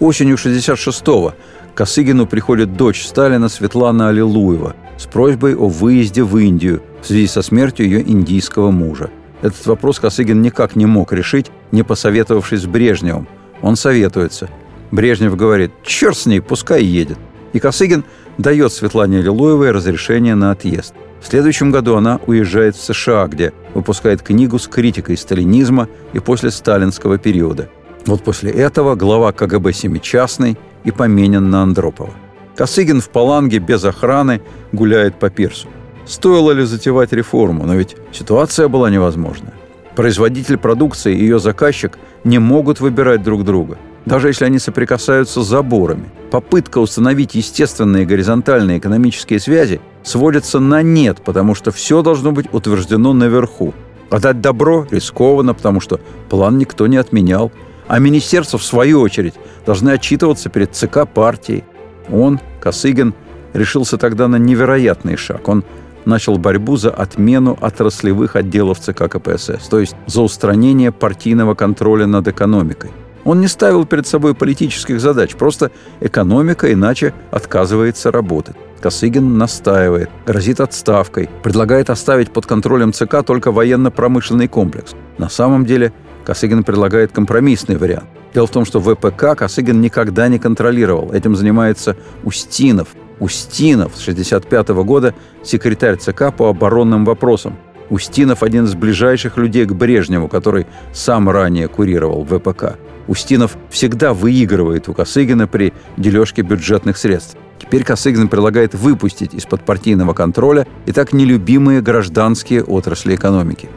[0.00, 1.34] Осенью 66-го
[1.74, 7.42] Косыгину приходит дочь Сталина Светлана Аллилуева с просьбой о выезде в Индию в связи со
[7.42, 9.10] смертью ее индийского мужа.
[9.42, 13.28] Этот вопрос Косыгин никак не мог решить, не посоветовавшись с Брежневым.
[13.62, 14.48] Он советуется–
[14.90, 17.18] Брежнев говорит, черт с ней, пускай едет.
[17.52, 18.04] И Косыгин
[18.36, 20.94] дает Светлане Лилуевой разрешение на отъезд.
[21.20, 26.50] В следующем году она уезжает в США, где выпускает книгу с критикой сталинизма и после
[26.50, 27.68] сталинского периода.
[28.06, 32.12] Вот после этого глава КГБ Семичастный и поменен на Андропова.
[32.56, 34.40] Косыгин в Паланге без охраны
[34.72, 35.68] гуляет по пирсу.
[36.06, 39.54] Стоило ли затевать реформу, но ведь ситуация была невозможная.
[39.94, 45.46] Производитель продукции и ее заказчик не могут выбирать друг друга– даже если они соприкасаются с
[45.46, 46.10] заборами.
[46.30, 53.12] Попытка установить естественные горизонтальные экономические связи сводится на нет, потому что все должно быть утверждено
[53.12, 53.74] наверху.
[54.10, 57.52] А дать добро рискованно, потому что план никто не отменял.
[57.88, 59.34] А министерства, в свою очередь,
[59.66, 61.64] должны отчитываться перед ЦК партии.
[62.10, 63.14] Он, Косыгин,
[63.54, 65.48] решился тогда на невероятный шаг.
[65.48, 65.64] Он
[66.04, 72.28] начал борьбу за отмену отраслевых отделов ЦК КПСС, то есть за устранение партийного контроля над
[72.28, 72.90] экономикой.
[73.24, 75.70] Он не ставил перед собой политических задач, просто
[76.00, 78.56] экономика иначе отказывается работать.
[78.80, 84.94] Косыгин настаивает, грозит отставкой, предлагает оставить под контролем ЦК только военно-промышленный комплекс.
[85.18, 85.92] На самом деле
[86.28, 88.04] Косыгин предлагает компромиссный вариант.
[88.34, 91.10] Дело в том, что ВПК Косыгин никогда не контролировал.
[91.10, 92.88] Этим занимается Устинов.
[93.18, 97.56] Устинов с 1965 года секретарь ЦК по оборонным вопросам.
[97.88, 102.76] Устинов– один из ближайших людей к Брежневу, который сам ранее курировал ВПК.
[103.06, 107.38] Устинов всегда выигрывает у Косыгина при дележке бюджетных средств.
[107.58, 113.70] Теперь Косыгин предлагает выпустить из-под партийного контроля и так нелюбимые гражданские отрасли экономики.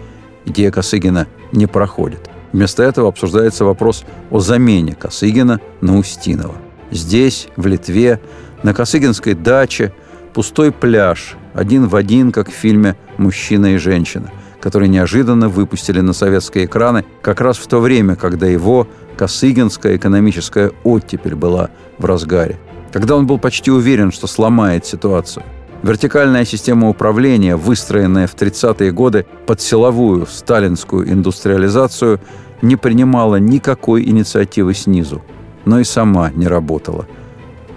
[0.43, 2.30] Идея Косыгина не проходит.
[2.53, 6.55] Вместо этого обсуждается вопрос о замене Косыгина на Устинова.
[6.91, 8.19] Здесь, в Литве,
[8.63, 9.93] на Косыгинской даче
[10.33, 16.13] пустой пляж, один в один, как в фильме «Мужчина и женщина», который неожиданно выпустили на
[16.13, 18.87] советские экраны как раз в то время, когда его
[19.17, 22.59] Косыгинская экономическая оттепель была в разгаре.
[22.91, 25.45] Когда он был почти уверен, что сломает ситуацию.
[25.83, 32.19] Вертикальная система управления, выстроенная в 30-е годы под силовую сталинскую индустриализацию,
[32.61, 35.23] не принимала никакой инициативы снизу,
[35.65, 37.07] но и сама не работала.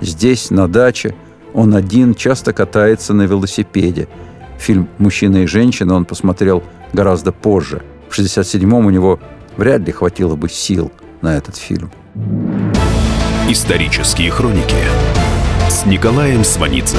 [0.03, 1.15] Здесь, на даче,
[1.55, 4.09] он один часто катается на велосипеде.
[4.59, 6.63] Фильм «Мужчина и женщина» он посмотрел
[6.93, 7.83] гораздо позже.
[8.11, 9.19] В 67-м у него
[9.57, 10.93] вряд ли хватило бы сил–
[11.25, 11.91] на этот фильм.
[13.49, 14.77] Исторические хроники
[15.71, 16.99] с Николаем Сванидзе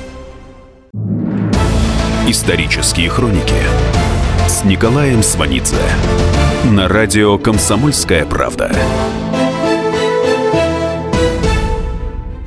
[2.31, 3.61] Исторические хроники
[4.47, 5.75] с Николаем Сванидзе
[6.63, 8.71] на радио «Комсомольская правда».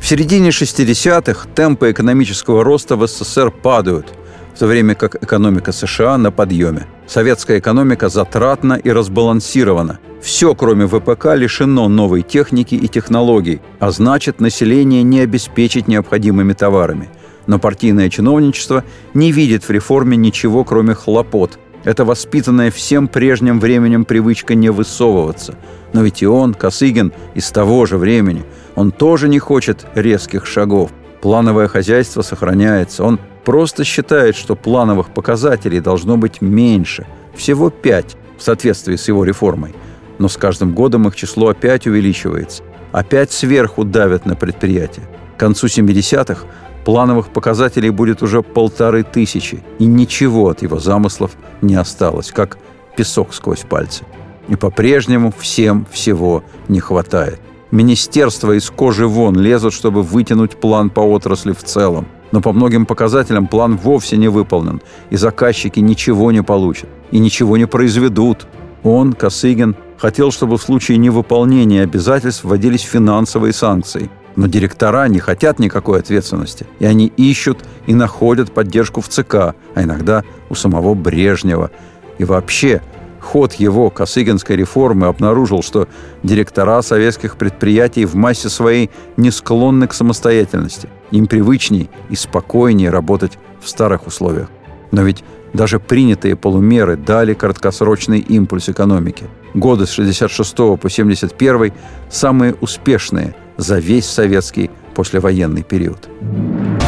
[0.00, 4.06] В середине 60-х темпы экономического роста в СССР падают,
[4.54, 6.86] в то время как экономика США на подъеме.
[7.06, 14.40] Советская экономика затратна и разбалансирована– все, кроме ВПК, лишено новой техники и технологий, а значит,
[14.40, 17.10] население не обеспечить необходимыми товарами.
[17.46, 21.58] Но партийное чиновничество не видит в реформе ничего, кроме хлопот.
[21.84, 25.54] Это воспитанная всем прежним временем привычка не высовываться.
[25.92, 30.90] Но ведь и он, Косыгин, из того же времени, он тоже не хочет резких шагов.
[31.20, 33.04] Плановое хозяйство сохраняется.
[33.04, 37.06] Он просто считает, что плановых показателей должно быть меньше.
[37.34, 39.74] Всего пять в соответствии с его реформой.
[40.18, 42.62] Но с каждым годом их число опять увеличивается.
[42.92, 45.02] Опять сверху давят на предприятия.
[45.36, 46.46] К концу 70-х
[46.84, 51.32] плановых показателей будет уже полторы тысячи, и ничего от его замыслов
[51.62, 52.58] не осталось, как
[52.96, 54.04] песок сквозь пальцы.
[54.48, 57.40] И по-прежнему всем всего не хватает.
[57.70, 62.06] Министерства из кожи вон лезут, чтобы вытянуть план по отрасли в целом.
[62.30, 64.80] Но по многим показателям план вовсе не выполнен,
[65.10, 68.46] и заказчики ничего не получат, и ничего не произведут.
[68.82, 75.58] Он, Косыгин, хотел, чтобы в случае невыполнения обязательств вводились финансовые санкции– но директора не хотят
[75.58, 81.70] никакой ответственности, и они ищут и находят поддержку в ЦК, а иногда у самого Брежнева.
[82.18, 82.82] И вообще,
[83.20, 85.88] ход его Косыгинской реформы обнаружил, что
[86.22, 90.88] директора советских предприятий в массе своей не склонны к самостоятельности.
[91.10, 94.48] Им привычнее и спокойнее работать в старых условиях.
[94.90, 99.26] Но ведь даже принятые полумеры дали краткосрочный импульс экономике.
[99.54, 101.72] Годы с 66 по 71
[102.10, 106.08] самые успешные– за весь советский послевоенный период.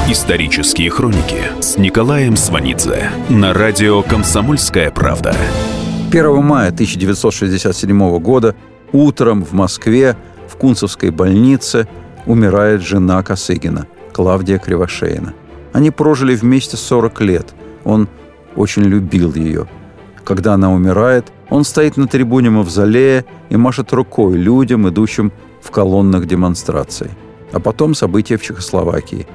[0.08, 5.34] Исторические хроники с Николаем Сванидзе на радио «Комсомольская правда».
[6.10, 8.54] 1 мая 1967 года
[8.92, 10.16] утром в Москве
[10.48, 11.88] в Кунцевской больнице
[12.24, 15.34] умирает жена Косыгина, Клавдия Кривошеина.
[15.72, 17.54] Они прожили вместе 40 лет.
[17.84, 18.08] Он
[18.54, 19.66] очень любил ее.
[20.24, 25.32] Когда она умирает, он стоит на трибуне Мавзолея и машет рукой людям, идущим
[25.66, 27.10] в колоннах демонстраций.
[27.52, 29.26] А потом события в Чехословакии.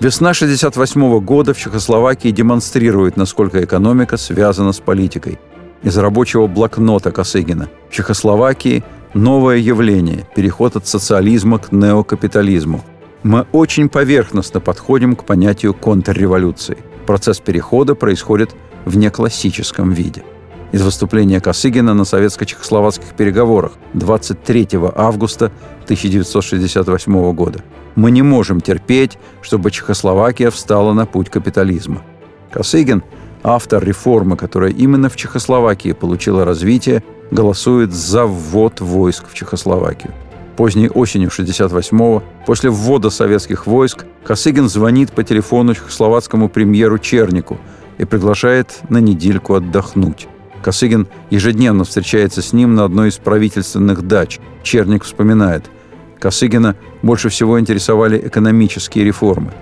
[0.00, 5.38] Весна 1968 года в Чехословакии демонстрирует, насколько экономика связана с политикой.
[5.82, 7.68] Из рабочего блокнота Косыгина.
[7.90, 8.82] В Чехословакии
[9.14, 12.82] новое явление– переход от социализма к неокапитализму.
[13.22, 16.78] Мы очень поверхностно подходим к понятию контрреволюции.
[17.06, 20.22] Процесс перехода происходит в неклассическом виде–
[20.72, 25.50] из выступления Косыгина на советско-чехословацких переговорах 23 августа
[25.84, 27.60] 1968 года.
[27.96, 32.02] «Мы не можем терпеть, чтобы Чехословакия встала на путь капитализма».
[32.50, 33.02] Косыгин,
[33.42, 40.12] автор реформы, которая именно в Чехословакии получила развитие, голосует за ввод войск в Чехословакию.
[40.56, 47.58] Поздней осенью 68-го, после ввода советских войск, Косыгин звонит по телефону чехословацкому премьеру Чернику
[47.98, 50.28] и приглашает на недельку отдохнуть.
[50.62, 54.38] Косыгин ежедневно встречается с ним на одной из правительственных дач.
[54.62, 55.70] Черник вспоминает.
[56.18, 59.52] Косыгина больше всего интересовали экономические реформы.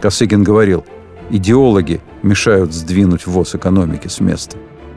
[0.00, 0.84] Косыгин говорил,
[1.30, 4.56] идеологи мешают сдвинуть ВОЗ экономики с места.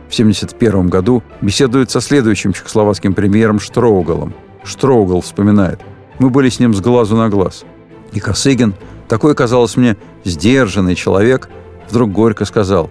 [0.10, 4.34] В 1971 году беседует со следующим чехословацким премьером Штроугалом.
[4.64, 5.80] Штроугал вспоминает.
[6.20, 7.64] Мы были с ним с глазу на глаз.
[8.12, 8.76] И Косыгин,
[9.08, 11.50] такой, казалось мне, сдержанный человек,
[11.89, 12.89] вдруг горько сказал,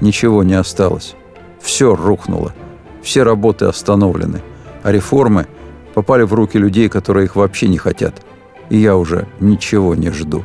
[0.00, 1.14] ничего не осталось.
[1.64, 2.52] Все рухнуло.
[3.02, 4.42] Все работы остановлены.
[4.82, 5.46] А реформы
[5.94, 8.20] попали в руки людей, которые их вообще не хотят.
[8.68, 10.44] И я уже ничего не жду.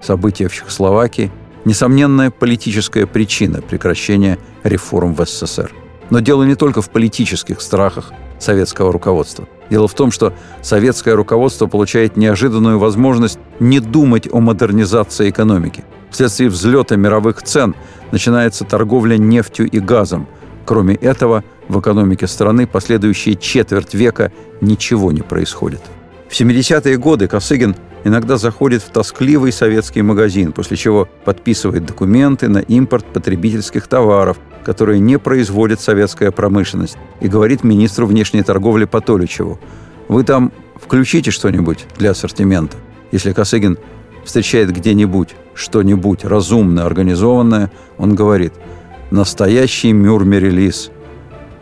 [0.00, 1.32] События в Чехословакии–
[1.64, 5.72] несомненная политическая причина прекращения реформ в СССР.
[6.08, 9.46] Но дело не только в политических страхах советского руководства.
[9.70, 15.84] Дело в том, что советское руководство получает неожиданную возможность не думать о модернизации экономики.
[16.10, 17.74] Вследствие взлета мировых цен
[18.12, 20.28] начинается торговля нефтью и газом–
[20.64, 25.80] Кроме этого, в экономике страны последующие четверть века ничего не происходит.
[26.28, 32.58] В 70-е годы Косыгин иногда заходит в тоскливый советский магазин, после чего подписывает документы на
[32.58, 39.58] импорт потребительских товаров, которые не производит советская промышленность, и говорит министру внешней торговли Патоличеву,
[40.08, 42.76] «Вы там включите что-нибудь для ассортимента».
[43.10, 43.78] Если Косыгин
[44.24, 48.52] встречает где-нибудь что-нибудь разумно организованное, он говорит–
[49.10, 50.90] настоящий Мюрмерелис.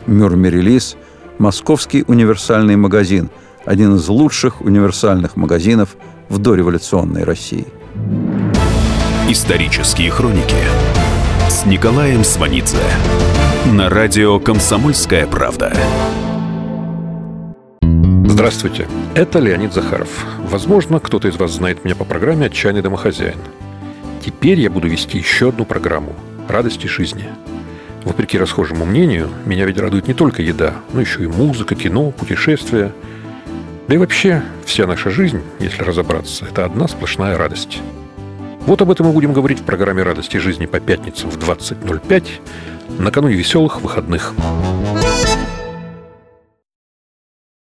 [0.05, 0.95] Мюрмерелис–
[1.39, 3.29] московский универсальный магазин,
[3.65, 5.95] один из лучших универсальных магазинов
[6.29, 7.65] в дореволюционной России.
[9.27, 10.55] Исторические хроники
[11.49, 12.77] с Николаем Сванидзе
[13.65, 15.73] на радио «Комсомольская правда».
[18.25, 20.25] Здравствуйте, это Леонид Захаров.
[20.49, 23.37] Возможно, кто-то из вас знает меня по программе «Отчаянный домохозяин».
[24.25, 26.13] Теперь я буду вести еще одну программу–
[26.49, 27.25] радости жизни.
[28.03, 32.93] Вопреки расхожему мнению, меня ведь радует не только еда, но еще и музыка, кино, путешествия.
[33.87, 37.79] Да и вообще, вся наша жизнь, если разобраться, это одна сплошная радость.
[38.61, 42.27] Вот об этом мы будем говорить в программе «Радости жизни» по пятницам в 20.05,
[42.99, 44.33] Накануне веселых выходных.